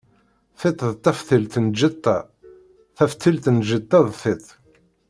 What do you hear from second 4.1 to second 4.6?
tiṭ.